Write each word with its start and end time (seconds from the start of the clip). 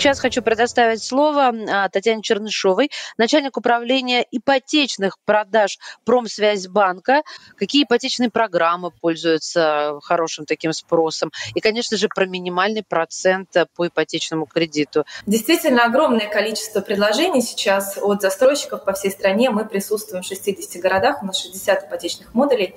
Сейчас 0.00 0.18
хочу 0.18 0.40
предоставить 0.40 1.02
слово 1.02 1.52
а, 1.68 1.88
Татьяне 1.90 2.22
Чернышовой, 2.22 2.90
начальник 3.18 3.58
управления 3.58 4.24
ипотечных 4.30 5.18
продаж 5.26 5.78
Промсвязьбанка. 6.06 7.22
Какие 7.56 7.84
ипотечные 7.84 8.30
программы 8.30 8.92
пользуются 8.92 9.98
хорошим 10.02 10.46
таким 10.46 10.72
спросом? 10.72 11.30
И, 11.54 11.60
конечно 11.60 11.98
же, 11.98 12.08
про 12.08 12.24
минимальный 12.24 12.82
процент 12.82 13.54
по 13.76 13.88
ипотечному 13.88 14.46
кредиту. 14.46 15.04
Действительно, 15.26 15.84
огромное 15.84 16.28
количество 16.28 16.80
предложений 16.80 17.42
сейчас 17.42 17.98
от 18.00 18.22
застройщиков 18.22 18.84
по 18.84 18.94
всей 18.94 19.10
стране. 19.10 19.50
Мы 19.50 19.66
присутствуем 19.66 20.22
в 20.22 20.26
60 20.26 20.80
городах, 20.80 21.22
у 21.22 21.26
нас 21.26 21.38
60 21.42 21.88
ипотечных 21.88 22.32
модулей. 22.32 22.74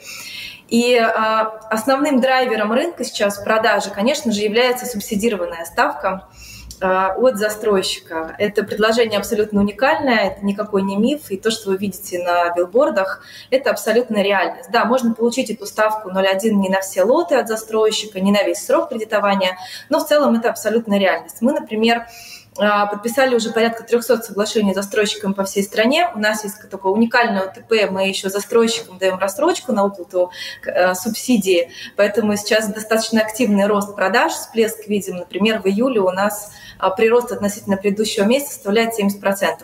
И 0.67 0.97
а, 0.97 1.43
основным 1.69 2.19
драйвером 2.19 2.73
рынка 2.73 3.05
сейчас 3.05 3.37
в 3.37 3.45
продаже, 3.45 3.91
конечно 3.91 4.33
же, 4.33 4.41
является 4.41 4.85
субсидированная 4.85 5.63
ставка. 5.63 6.27
А, 6.85 7.15
от 7.15 7.37
застройщика. 7.37 8.35
Это 8.37 8.61
предложение 8.63 9.17
абсолютно 9.17 9.61
уникальное, 9.61 10.31
это 10.31 10.45
никакой 10.45 10.81
не 10.81 10.97
миф, 10.97 11.31
и 11.31 11.37
то, 11.37 11.49
что 11.49 11.69
вы 11.69 11.77
видите 11.77 12.21
на 12.21 12.53
билбордах, 12.53 13.23
это 13.51 13.69
абсолютно 13.69 14.21
реальность. 14.21 14.69
Да, 14.69 14.83
можно 14.83 15.13
получить 15.13 15.49
эту 15.49 15.65
ставку 15.65 16.09
0,1 16.09 16.49
не 16.49 16.67
на 16.67 16.81
все 16.81 17.03
лоты 17.03 17.35
от 17.35 17.47
застройщика, 17.47 18.19
не 18.19 18.33
на 18.33 18.43
весь 18.43 18.65
срок 18.65 18.89
кредитования, 18.89 19.57
но 19.87 19.99
в 19.99 20.05
целом 20.05 20.35
это 20.35 20.49
абсолютно 20.49 20.99
реальность. 20.99 21.37
Мы, 21.39 21.53
например, 21.53 22.05
подписали 22.55 23.35
уже 23.35 23.51
порядка 23.51 23.83
300 23.83 24.21
соглашений 24.21 24.73
с 24.73 24.75
застройщиками 24.75 25.33
по 25.33 25.43
всей 25.43 25.63
стране. 25.63 26.09
У 26.15 26.19
нас 26.19 26.43
есть 26.43 26.69
такое 26.69 26.91
уникальное 26.91 27.43
ОТП, 27.43 27.89
мы 27.91 28.07
еще 28.07 28.29
застройщикам 28.29 28.97
даем 28.97 29.17
рассрочку 29.17 29.71
на 29.71 29.83
выплату 29.83 30.31
э, 30.65 30.93
субсидии, 30.93 31.71
поэтому 31.95 32.35
сейчас 32.37 32.71
достаточно 32.71 33.21
активный 33.21 33.65
рост 33.65 33.95
продаж, 33.95 34.33
всплеск 34.33 34.87
видим. 34.87 35.17
Например, 35.17 35.61
в 35.61 35.67
июле 35.67 36.01
у 36.01 36.11
нас 36.11 36.51
а 36.83 36.89
прирост 36.89 37.31
относительно 37.31 37.77
предыдущего 37.77 38.25
месяца 38.25 38.55
составляет 38.55 38.99
70%. 38.99 39.63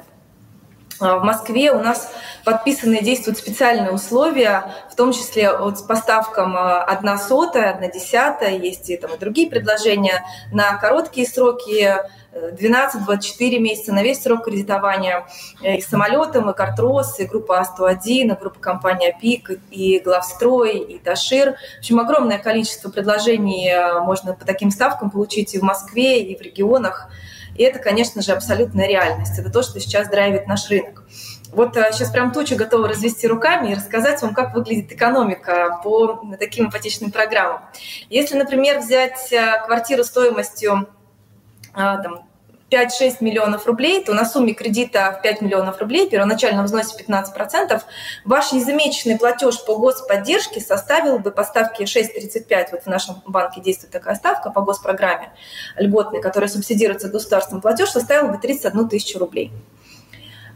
А 0.99 1.17
в 1.17 1.23
Москве 1.23 1.71
у 1.71 1.79
нас 1.79 2.11
подписаны 2.43 2.95
и 2.95 3.03
действуют 3.03 3.37
специальные 3.37 3.91
условия, 3.91 4.73
в 4.91 4.95
том 4.95 5.13
числе 5.13 5.55
вот 5.55 5.79
с 5.79 5.81
поставкам 5.81 6.57
1 6.57 7.17
сотая, 7.19 7.73
1 7.75 7.91
десятая, 7.91 8.57
есть 8.57 8.89
и, 8.89 8.97
там, 8.97 9.13
и 9.13 9.17
другие 9.17 9.49
предложения 9.49 10.23
на 10.51 10.77
короткие 10.77 11.27
сроки, 11.27 11.95
12-24 12.33 13.59
месяца 13.59 13.93
на 13.93 14.03
весь 14.03 14.21
срок 14.21 14.45
кредитования 14.45 15.25
э, 15.61 15.77
и 15.77 15.81
самолетом, 15.81 16.49
и 16.49 16.53
Картрос, 16.53 17.19
и 17.19 17.25
группа 17.25 17.61
А101, 17.61 18.01
и 18.05 18.39
группа 18.39 18.59
компания 18.59 19.17
ПИК, 19.19 19.59
и 19.71 19.99
Главстрой, 19.99 20.77
и 20.77 20.99
Ташир. 20.99 21.55
В 21.77 21.79
общем, 21.79 21.99
огромное 21.99 22.37
количество 22.37 22.89
предложений 22.89 23.69
э, 23.69 23.99
можно 24.01 24.33
по 24.33 24.45
таким 24.45 24.69
ставкам 24.69 25.09
получить 25.09 25.55
и 25.55 25.59
в 25.59 25.63
Москве, 25.63 26.21
и 26.21 26.37
в 26.37 26.41
регионах. 26.41 27.09
И 27.59 27.63
это, 27.63 27.77
конечно 27.77 28.21
же, 28.21 28.31
абсолютная 28.31 28.87
реальность. 28.87 29.37
Это 29.37 29.49
то, 29.49 29.63
что 29.63 29.81
сейчас 29.81 30.07
драйвит 30.07 30.47
наш 30.47 30.69
рынок. 30.69 31.03
Вот 31.51 31.73
сейчас 31.73 32.09
э, 32.09 32.13
прям 32.13 32.31
туча 32.31 32.55
готова 32.55 32.87
развести 32.87 33.27
руками 33.27 33.71
и 33.71 33.75
рассказать 33.75 34.21
вам, 34.21 34.33
как 34.33 34.55
выглядит 34.55 34.93
экономика 34.93 35.81
по 35.83 36.23
таким 36.39 36.69
ипотечным 36.69 37.11
программам. 37.11 37.63
Если, 38.09 38.37
например, 38.37 38.79
взять 38.79 39.33
квартиру 39.65 40.05
стоимостью 40.05 40.87
а, 41.73 41.97
там, 41.97 42.28
5-6 42.69 43.17
миллионов 43.21 43.65
рублей, 43.65 44.03
то 44.03 44.13
на 44.13 44.25
сумме 44.25 44.53
кредита 44.53 45.15
в 45.17 45.21
5 45.21 45.41
миллионов 45.41 45.79
рублей, 45.79 46.09
первоначальном 46.09 46.65
взносе 46.65 46.95
15%, 46.97 47.81
ваш 48.25 48.51
ежемесячный 48.51 49.17
платеж 49.17 49.63
по 49.65 49.77
господдержке 49.77 50.61
составил 50.61 51.19
бы 51.19 51.31
по 51.31 51.43
ставке 51.43 51.85
6,35, 51.85 52.67
вот 52.71 52.83
в 52.83 52.87
нашем 52.87 53.21
банке 53.25 53.61
действует 53.61 53.91
такая 53.91 54.15
ставка 54.15 54.51
по 54.51 54.61
госпрограмме 54.61 55.31
льготной, 55.77 56.21
которая 56.21 56.49
субсидируется 56.49 57.09
государством, 57.09 57.61
платеж 57.61 57.89
составил 57.89 58.29
бы 58.29 58.37
31 58.37 58.89
тысячу 58.89 59.19
рублей. 59.19 59.51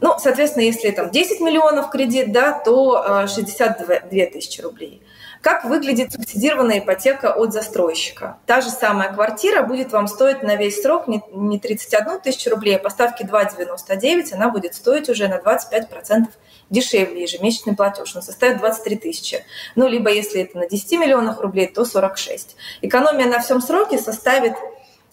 Ну, 0.02 0.16
соответственно, 0.20 0.64
если 0.64 0.92
там 0.92 1.12
10 1.12 1.40
миллионов 1.40 1.90
кредит, 1.90 2.34
да, 2.34 2.52
то 2.52 3.26
62 3.26 3.96
э, 3.96 4.26
тысячи 4.28 4.60
рублей. 4.60 5.02
Как 5.44 5.66
выглядит 5.66 6.14
субсидированная 6.14 6.80
ипотека 6.80 7.34
от 7.34 7.52
застройщика? 7.52 8.38
Та 8.46 8.62
же 8.62 8.70
самая 8.70 9.12
квартира 9.12 9.62
будет 9.62 9.92
вам 9.92 10.08
стоить 10.08 10.42
на 10.42 10.56
весь 10.56 10.82
срок 10.82 11.10
не 11.10 11.60
31 11.60 12.22
тысячу 12.22 12.50
рублей, 12.50 12.78
а 12.78 12.80
по 12.80 12.90
ставке 12.90 13.26
2,99 13.26 14.34
она 14.34 14.48
будет 14.48 14.74
стоить 14.74 15.10
уже 15.10 15.28
на 15.28 15.40
25% 15.40 16.30
дешевле 16.70 17.24
ежемесячный 17.24 17.76
платеж, 17.76 18.16
он 18.16 18.22
составит 18.22 18.60
23 18.60 18.96
тысячи. 18.96 19.44
Ну, 19.76 19.90
либо 19.90 20.10
если 20.10 20.44
это 20.44 20.60
на 20.60 20.70
10 20.70 20.94
миллионах 20.94 21.42
рублей, 21.42 21.68
то 21.68 21.84
46. 21.84 22.56
Экономия 22.82 23.26
на 23.26 23.40
всем 23.40 23.60
сроке 23.60 23.98
составит 23.98 24.54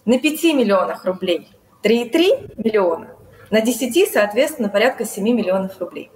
на 0.05 0.17
5 0.17 0.43
миллионах 0.53 1.03
рублей 1.03 1.49
3,3 1.83 2.53
миллиона, 2.55 3.09
на 3.49 3.59
10, 3.59 4.13
соответственно, 4.13 4.69
порядка 4.69 5.03
7 5.03 5.25
миллионов 5.25 5.77
рублей. 5.81 6.09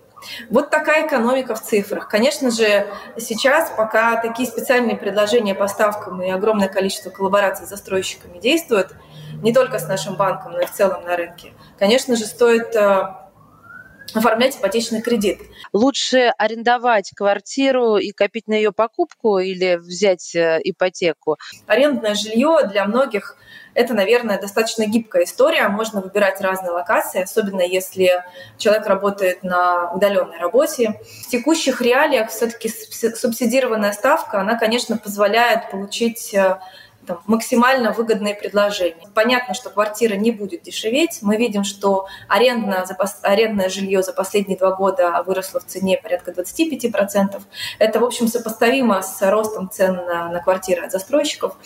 Вот 0.49 0.69
такая 0.69 1.07
экономика 1.07 1.55
в 1.55 1.61
цифрах. 1.61 2.07
Конечно 2.07 2.51
же, 2.51 2.87
сейчас, 3.17 3.71
пока 3.75 4.21
такие 4.21 4.47
специальные 4.47 4.97
предложения 4.97 5.55
по 5.55 5.67
ставкам 5.67 6.21
и 6.21 6.29
огромное 6.29 6.67
количество 6.67 7.09
коллабораций 7.09 7.65
с 7.65 7.69
застройщиками 7.69 8.39
действуют, 8.39 8.95
не 9.41 9.53
только 9.53 9.79
с 9.79 9.87
нашим 9.87 10.15
банком, 10.15 10.53
но 10.53 10.61
и 10.61 10.65
в 10.65 10.71
целом 10.71 11.03
на 11.03 11.15
рынке, 11.15 11.53
конечно 11.77 12.15
же, 12.15 12.25
стоит 12.25 12.75
э, 12.75 13.03
оформлять 14.13 14.57
ипотечный 14.57 15.01
кредит. 15.01 15.39
Лучше 15.73 16.33
арендовать 16.37 17.11
квартиру 17.15 17.97
и 17.97 18.11
копить 18.11 18.47
на 18.47 18.53
ее 18.53 18.71
покупку 18.71 19.39
или 19.39 19.75
взять 19.75 20.35
э, 20.35 20.59
ипотеку? 20.63 21.37
Арендное 21.67 22.15
жилье 22.15 22.59
для 22.69 22.85
многих 22.85 23.37
это, 23.75 23.93
наверное, 23.93 24.39
достаточно 24.39 24.85
гибкая 24.85 25.25
история. 25.25 25.67
Можно 25.67 26.01
выбирать 26.01 26.41
разные 26.41 26.71
локации, 26.71 27.21
особенно 27.21 27.61
если 27.61 28.23
человек 28.57 28.87
работает 28.87 29.43
на 29.43 29.91
удаленной 29.91 30.39
работе. 30.39 30.99
В 31.25 31.29
текущих 31.29 31.81
реалиях 31.81 32.29
все-таки 32.29 32.69
субсидированная 32.69 33.91
ставка, 33.91 34.39
она, 34.39 34.57
конечно, 34.57 34.97
позволяет 34.97 35.69
получить 35.69 36.33
э, 36.33 36.57
там, 37.05 37.21
максимально 37.27 37.91
выгодные 37.91 38.35
предложения. 38.35 39.07
Понятно, 39.13 39.53
что 39.53 39.69
квартира 39.69 40.15
не 40.15 40.31
будет 40.31 40.63
дешеветь. 40.63 41.19
Мы 41.21 41.37
видим, 41.37 41.63
что 41.63 42.07
арендное, 42.27 42.85
арендное 43.21 43.69
жилье 43.69 44.03
за 44.03 44.13
последние 44.13 44.57
два 44.57 44.71
года 44.71 45.23
выросло 45.25 45.59
в 45.59 45.65
цене 45.65 45.97
порядка 46.01 46.31
25%. 46.31 47.41
Это, 47.79 47.99
в 47.99 48.03
общем, 48.03 48.27
сопоставимо 48.27 49.01
с 49.01 49.21
ростом 49.29 49.69
цен 49.69 49.95
на, 49.95 50.29
на 50.29 50.39
квартиры 50.39 50.85
от 50.85 50.91
застройщиков. 50.91 51.57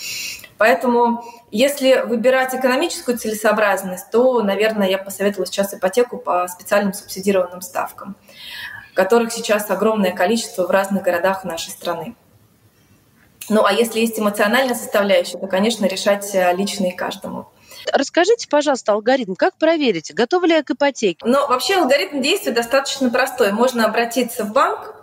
Поэтому, 0.57 1.23
если 1.51 2.03
выбирать 2.05 2.53
экономическую 2.53 3.17
целесообразность, 3.17 4.11
то, 4.11 4.41
наверное, 4.41 4.89
я 4.89 4.97
посоветовала 4.97 5.45
сейчас 5.45 5.73
ипотеку 5.73 6.17
по 6.17 6.47
специальным 6.47 6.93
субсидированным 6.93 7.61
ставкам, 7.61 8.17
которых 8.93 9.31
сейчас 9.31 9.69
огромное 9.71 10.11
количество 10.11 10.67
в 10.67 10.69
разных 10.69 11.03
городах 11.03 11.45
нашей 11.45 11.69
страны. 11.69 12.15
Ну, 13.49 13.65
а 13.65 13.73
если 13.73 13.99
есть 13.99 14.19
эмоциональная 14.19 14.75
составляющая, 14.75 15.37
то, 15.37 15.47
конечно, 15.47 15.85
решать 15.85 16.33
э, 16.33 16.53
лично 16.55 16.85
и 16.85 16.95
каждому. 16.95 17.49
Расскажите, 17.91 18.47
пожалуйста, 18.47 18.93
алгоритм, 18.93 19.35
как 19.35 19.55
проверить, 19.57 20.13
готовы 20.13 20.47
ли 20.47 20.53
я 20.53 20.63
к 20.63 20.71
ипотеке? 20.71 21.25
Ну, 21.25 21.47
вообще 21.47 21.75
алгоритм 21.75 22.21
действия 22.21 22.51
достаточно 22.51 23.09
простой. 23.09 23.51
Можно 23.51 23.85
обратиться 23.85 24.43
в 24.43 24.53
банк, 24.53 24.95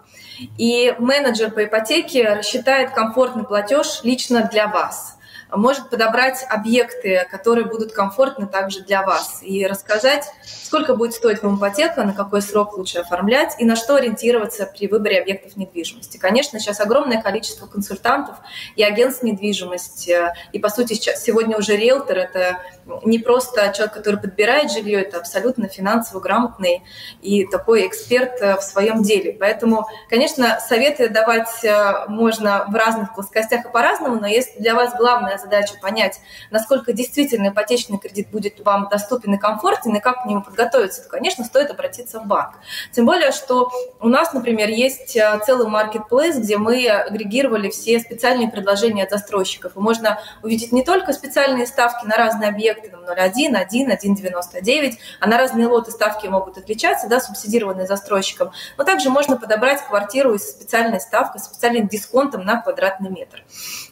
и 0.58 0.94
менеджер 0.98 1.50
по 1.50 1.64
ипотеке 1.64 2.34
рассчитает 2.34 2.90
комфортный 2.90 3.44
платеж 3.44 4.00
лично 4.02 4.48
для 4.50 4.68
вас 4.68 5.16
может 5.52 5.90
подобрать 5.90 6.44
объекты, 6.48 7.26
которые 7.30 7.66
будут 7.66 7.92
комфортны 7.92 8.46
также 8.46 8.80
для 8.80 9.02
вас, 9.02 9.40
и 9.42 9.66
рассказать, 9.66 10.32
сколько 10.66 10.94
будет 10.94 11.14
стоить 11.14 11.42
вам 11.42 11.58
ипотека, 11.58 12.02
на 12.02 12.12
какой 12.12 12.42
срок 12.42 12.76
лучше 12.76 12.98
оформлять 12.98 13.54
и 13.58 13.64
на 13.64 13.76
что 13.76 13.94
ориентироваться 13.94 14.66
при 14.66 14.88
выборе 14.88 15.20
объектов 15.20 15.56
недвижимости. 15.56 16.16
Конечно, 16.16 16.58
сейчас 16.58 16.80
огромное 16.80 17.22
количество 17.22 17.66
консультантов 17.66 18.36
и 18.74 18.82
агентств 18.82 19.22
недвижимости, 19.22 20.32
и, 20.52 20.58
по 20.58 20.68
сути, 20.68 20.94
сейчас, 20.94 21.22
сегодня 21.22 21.56
уже 21.56 21.76
риэлтор– 21.76 22.18
это 22.18 22.58
не 23.04 23.18
просто 23.18 23.72
человек, 23.74 23.94
который 23.94 24.20
подбирает 24.20 24.72
жилье, 24.72 25.02
это 25.02 25.18
абсолютно 25.18 25.68
финансово 25.68 26.20
грамотный 26.20 26.82
и 27.22 27.46
такой 27.46 27.86
эксперт 27.86 28.40
э, 28.40 28.56
в 28.56 28.62
своем 28.62 29.02
деле. 29.02 29.32
Поэтому, 29.32 29.86
конечно, 30.08 30.58
советы 30.60 31.08
давать 31.08 31.64
э, 31.64 32.06
можно 32.08 32.64
в 32.68 32.74
разных 32.74 33.14
плоскостях 33.14 33.66
и 33.66 33.68
по-разному, 33.68 34.20
но 34.20 34.26
если 34.26 34.58
для 34.58 34.74
вас 34.74 34.94
главная 34.96 35.38
задача 35.38 35.74
понять, 35.80 36.20
насколько 36.50 36.92
действительно 36.92 37.48
ипотечный 37.48 37.98
кредит 37.98 38.30
будет 38.30 38.60
вам 38.64 38.88
доступен 38.88 39.34
и 39.34 39.38
комфортен, 39.38 39.94
и 39.94 40.00
как 40.00 40.22
к 40.22 40.26
нему 40.26 40.42
то, 40.64 40.88
конечно, 41.10 41.44
стоит 41.44 41.70
обратиться 41.70 42.20
в 42.20 42.26
банк. 42.26 42.54
Тем 42.92 43.04
более, 43.04 43.32
что 43.32 43.70
у 44.00 44.08
нас, 44.08 44.32
например, 44.32 44.70
есть 44.70 45.14
э, 45.16 45.38
целый 45.44 45.68
маркетплейс, 45.68 46.38
где 46.38 46.56
мы 46.56 46.88
агрегировали 46.88 47.68
все 47.68 48.00
специальные 48.00 48.50
предложения 48.50 49.04
от 49.04 49.10
застройщиков. 49.10 49.76
И 49.76 49.78
можно 49.78 50.18
увидеть 50.42 50.72
не 50.72 50.82
только 50.82 51.12
специальные 51.12 51.66
ставки 51.66 52.06
на 52.06 52.16
разные 52.16 52.48
объекты, 52.48 52.86
проекты 52.86 52.96
0,1, 52.96 53.56
1, 53.56 53.90
1,99, 53.90 54.94
а 55.20 55.26
на 55.26 55.38
разные 55.38 55.66
лоты 55.66 55.90
ставки 55.90 56.26
могут 56.26 56.58
отличаться, 56.58 57.08
да, 57.08 57.20
субсидированные 57.20 57.86
застройщиком, 57.86 58.52
но 58.76 58.84
также 58.84 59.10
можно 59.10 59.36
подобрать 59.36 59.82
квартиру 59.82 60.38
с 60.38 60.50
специальной 60.50 61.00
ставкой, 61.00 61.40
с 61.40 61.44
специальным 61.44 61.88
дисконтом 61.88 62.44
на 62.44 62.60
квадратный 62.60 63.10
метр. 63.10 63.44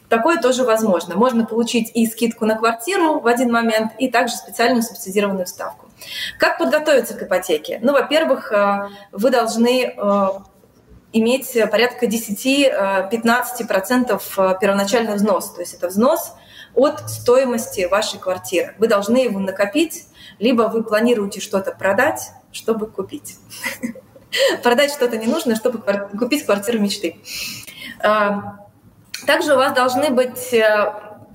Такое 0.09 0.37
тоже 0.37 0.63
возможно. 0.63 1.15
Можно 1.15 1.45
получить 1.45 1.91
и 1.93 2.05
скидку 2.05 2.45
на 2.45 2.55
квартиру 2.55 3.19
в 3.19 3.27
один 3.27 3.51
момент, 3.51 3.93
и 3.97 4.09
также 4.09 4.35
специальную 4.35 4.83
субсидированную 4.83 5.47
ставку. 5.47 5.84
Как 6.39 6.57
подготовиться 6.57 7.13
к 7.13 7.23
ипотеке? 7.23 7.79
Ну, 7.81 7.93
во-первых, 7.93 8.51
э, 8.51 8.89
вы 9.11 9.29
должны 9.29 9.93
э, 9.95 10.27
иметь 11.13 11.57
порядка 11.71 12.05
10-15% 12.05 14.21
э, 14.37 14.55
первоначальный 14.59 15.15
взнос. 15.15 15.53
То 15.53 15.61
есть 15.61 15.73
это 15.73 15.87
взнос 15.87 16.33
от 16.73 17.09
стоимости 17.09 17.85
вашей 17.85 18.19
квартиры. 18.19 18.75
Вы 18.77 18.87
должны 18.87 19.17
его 19.17 19.39
накопить, 19.39 20.07
либо 20.39 20.63
вы 20.63 20.83
планируете 20.83 21.39
что-то 21.39 21.71
продать, 21.71 22.31
чтобы 22.51 22.87
купить. 22.87 23.37
Продать 24.63 24.91
что-то 24.91 25.15
не 25.15 25.27
нужно, 25.27 25.55
чтобы 25.55 25.81
купить 26.19 26.45
квартиру 26.45 26.79
мечты. 26.79 27.21
Также 28.01 29.53
у 29.53 29.55
вас 29.55 29.71
должны 29.71 30.09
быть 30.09 30.53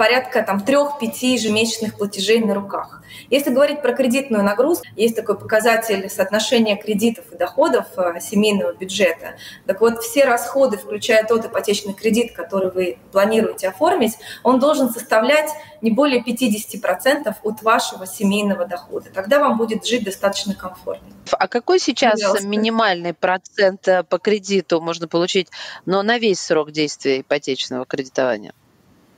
порядка 0.00 0.43
там, 0.43 0.64
3-5 0.67 1.11
ежемесячных 1.20 1.99
платежей 1.99 2.41
на 2.41 2.55
руках. 2.55 3.02
Если 3.29 3.50
говорить 3.50 3.82
про 3.82 3.93
кредитную 3.93 4.43
нагрузку, 4.43 4.87
есть 4.97 5.14
такой 5.14 5.38
показатель 5.38 6.08
соотношения 6.08 6.75
кредитов 6.76 7.31
и 7.31 7.37
доходов 7.37 7.85
э, 7.99 8.19
семейного 8.19 8.73
бюджета. 8.73 9.35
Так 9.67 9.82
вот, 9.82 10.02
все 10.02 10.25
расходы, 10.25 10.79
включая 10.79 11.26
тот 11.26 11.44
ипотечный 11.44 11.93
кредит, 11.93 12.32
который 12.32 12.70
вы 12.70 12.97
планируете 13.12 13.69
оформить, 13.69 14.17
он 14.43 14.58
должен 14.58 14.88
составлять 14.88 15.50
не 15.82 15.91
более 15.91 16.23
50% 16.23 17.35
от 17.43 17.62
вашего 17.62 18.06
семейного 18.06 18.64
дохода. 18.64 19.11
Тогда 19.12 19.38
вам 19.38 19.58
будет 19.58 19.85
жить 19.85 20.05
достаточно 20.05 20.55
комфортно. 20.55 21.08
А 21.31 21.47
какой 21.47 21.79
сейчас 21.79 22.14
Пожалуйста. 22.14 22.47
минимальный 22.47 23.12
процент 23.12 23.87
э, 23.87 24.02
по 24.02 24.19
кредиту 24.19 24.81
можно 24.81 25.08
получить, 25.08 25.49
но 25.85 26.02
на 26.02 26.17
весь 26.17 26.41
срок 26.41 26.70
действия 26.70 27.20
ипотечного 27.20 27.85
кредитования? 27.85 28.55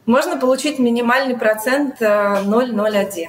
Можно 0.06 0.36
получить 0.36 0.78
минимальный 0.78 1.36
процент 1.36 2.00
0,01 2.00 3.06
э, 3.20 3.28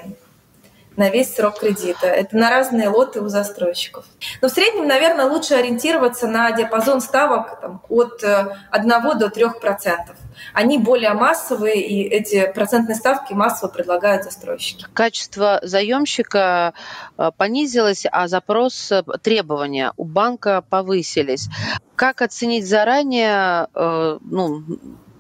на 0.96 1.10
весь 1.10 1.34
срок 1.34 1.60
кредита. 1.60 2.08
Это 2.08 2.38
на 2.38 2.50
разные 2.50 2.90
лоты 2.90 3.22
у 3.22 3.28
застройщиков. 3.28 4.06
Но 4.42 4.48
в 4.48 4.52
среднем, 4.52 4.88
наверное, 4.88 5.26
лучше 5.26 5.56
ориентироваться 5.56 6.28
на 6.28 6.52
диапазон 6.52 7.02
ставок 7.02 7.60
там, 7.62 7.82
от 7.90 8.24
1 8.24 8.92
э, 8.92 9.16
до 9.20 9.30
3 9.30 9.46
процентов. 9.60 10.16
Они 10.54 10.78
более 10.78 11.14
массовые, 11.14 11.82
и 11.82 12.04
эти 12.04 12.52
процентные 12.54 12.96
ставки 12.96 13.34
массово 13.34 13.70
предлагают 13.70 14.24
застройщики. 14.24 14.86
Качество 14.94 15.60
заемщика 15.64 16.74
э, 17.18 17.32
понизилось, 17.38 18.06
а 18.12 18.28
запрос, 18.28 18.92
требования 19.22 19.94
у 19.98 20.06
банка 20.06 20.64
повысились. 20.70 21.48
Как 21.96 22.22
оценить 22.22 22.68
заранее 22.68 23.68
ну, 23.74 24.64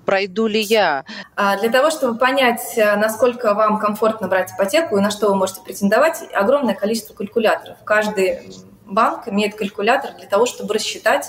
пройду 0.05 0.47
ли 0.47 0.61
я? 0.61 1.05
А, 1.35 1.57
для 1.57 1.69
того, 1.69 1.89
чтобы 1.89 2.17
понять, 2.17 2.77
э, 2.77 2.95
насколько 2.95 3.53
вам 3.53 3.79
комфортно 3.79 4.27
брать 4.27 4.51
ипотеку 4.51 4.97
и 4.97 5.01
на 5.01 5.11
что 5.11 5.29
вы 5.29 5.35
можете 5.35 5.61
претендовать, 5.61 6.23
огромное 6.33 6.75
количество 6.75 7.13
калькуляторов. 7.13 7.77
Каждый 7.83 8.53
банк 8.85 9.27
имеет 9.27 9.55
калькулятор 9.55 10.13
для 10.13 10.27
того, 10.27 10.45
чтобы 10.45 10.73
рассчитать 10.73 11.27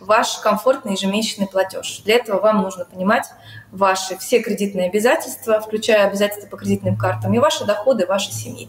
ваш 0.00 0.38
комфортный 0.38 0.92
ежемесячный 0.92 1.46
платеж. 1.46 2.00
Для 2.04 2.16
этого 2.16 2.40
вам 2.40 2.62
нужно 2.62 2.84
понимать 2.84 3.26
ваши 3.70 4.16
все 4.18 4.40
кредитные 4.40 4.88
обязательства, 4.88 5.60
включая 5.60 6.06
обязательства 6.06 6.48
по 6.48 6.56
кредитным 6.56 6.96
картам, 6.96 7.32
и 7.34 7.38
ваши 7.38 7.64
доходы 7.64 8.06
вашей 8.06 8.32
семьи. 8.32 8.68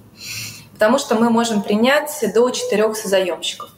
Потому 0.73 0.97
что 0.97 1.15
мы 1.15 1.29
можем 1.29 1.61
принять 1.61 2.11
до 2.33 2.49
четырех 2.49 2.95
созаемщиков. 2.95 3.69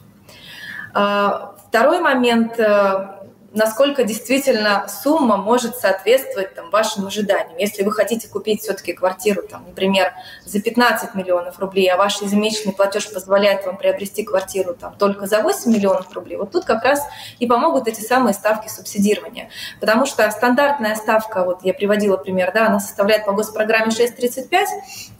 А, 0.92 1.54
второй 1.68 2.00
момент 2.00 2.58
э, 2.58 3.15
насколько 3.52 4.04
действительно 4.04 4.86
сумма 4.88 5.36
может 5.36 5.76
соответствовать 5.76 6.54
там, 6.54 6.70
вашим 6.70 7.06
ожиданиям. 7.06 7.56
Если 7.58 7.82
вы 7.82 7.92
хотите 7.92 8.28
купить 8.28 8.62
все-таки 8.62 8.92
квартиру, 8.92 9.42
там, 9.42 9.64
например, 9.66 10.12
за 10.44 10.60
15 10.60 11.14
миллионов 11.14 11.58
рублей, 11.58 11.90
а 11.90 11.96
ваш 11.96 12.20
ежемесячный 12.20 12.72
платеж 12.72 13.10
позволяет 13.12 13.64
вам 13.64 13.76
приобрести 13.76 14.24
квартиру 14.24 14.74
там, 14.74 14.94
только 14.96 15.26
за 15.26 15.40
8 15.42 15.72
миллионов 15.72 16.12
рублей, 16.12 16.36
вот 16.36 16.52
тут 16.52 16.64
как 16.64 16.84
раз 16.84 17.02
и 17.38 17.46
помогут 17.46 17.88
эти 17.88 18.00
самые 18.00 18.34
ставки 18.34 18.68
субсидирования. 18.68 19.48
Потому 19.80 20.06
что 20.06 20.30
стандартная 20.30 20.94
ставка, 20.96 21.44
вот 21.44 21.60
я 21.62 21.72
приводила 21.74 22.16
пример, 22.16 22.52
да, 22.52 22.66
она 22.66 22.80
составляет 22.80 23.24
по 23.24 23.32
госпрограмме 23.32 23.88
6,35, 23.88 24.66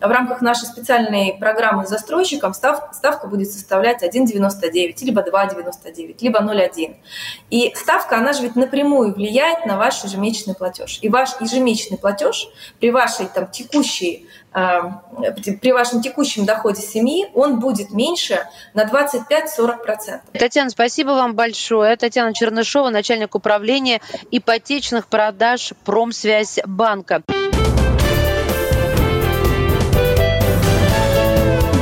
а 0.00 0.08
в 0.08 0.10
рамках 0.10 0.40
нашей 0.40 0.66
специальной 0.66 1.36
программы 1.38 1.86
с 1.86 1.88
застройщиком 1.88 2.54
став, 2.54 2.90
ставка 2.92 3.26
будет 3.26 3.50
составлять 3.50 4.02
1,99, 4.02 5.04
либо 5.04 5.22
2,99, 5.22 6.16
либо 6.20 6.40
0,1. 6.40 6.96
И 7.50 7.72
ставка, 7.74 8.16
она 8.16 8.25
же 8.32 8.42
ведь 8.42 8.56
напрямую 8.56 9.14
влияет 9.14 9.66
на 9.66 9.76
ваш 9.76 10.04
ежемесячный 10.04 10.54
платеж. 10.54 10.98
И 11.02 11.08
ваш 11.08 11.30
ежемесячный 11.40 11.98
платеж 11.98 12.48
при 12.80 12.90
вашей 12.90 13.26
там 13.26 13.48
текущей 13.48 14.26
э, 14.54 14.80
при 15.60 15.72
вашем 15.72 16.02
текущем 16.02 16.44
доходе 16.44 16.80
семьи 16.80 17.28
он 17.34 17.60
будет 17.60 17.90
меньше 17.90 18.46
на 18.74 18.84
25-40%. 18.84 20.20
Татьяна, 20.32 20.70
спасибо 20.70 21.10
вам 21.10 21.34
большое. 21.34 21.96
Татьяна 21.96 22.34
Чернышова, 22.34 22.90
начальник 22.90 23.34
управления 23.34 24.00
ипотечных 24.30 25.08
продаж 25.08 25.72
Промсвязь 25.84 26.58
банка. 26.64 27.22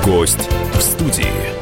Гость 0.04 0.48
в 0.74 0.82
студии. 0.82 1.53